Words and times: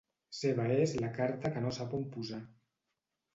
Seva 0.35 0.63
és 0.85 0.95
la 1.01 1.09
carta 1.17 1.51
que 1.59 1.63
no 1.67 1.75
sap 1.79 1.95
on 1.99 2.07
posar. 2.17 2.41